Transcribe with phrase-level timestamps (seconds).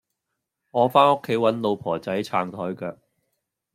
[0.71, 2.97] 我返屋企搵老婆仔撐枱腳